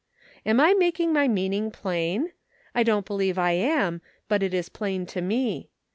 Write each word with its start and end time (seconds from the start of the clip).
Am 0.47 0.59
I 0.59 0.73
making 0.73 1.13
my 1.13 1.27
meaning 1.27 1.69
plain? 1.69 2.31
I 2.73 2.81
don't 2.81 3.05
believe 3.05 3.37
I 3.37 3.51
am, 3.51 4.01
but 4.27 4.41
it 4.41 4.51
is 4.51 4.67
plain 4.67 5.05
to 5.05 5.21
me. 5.21 5.69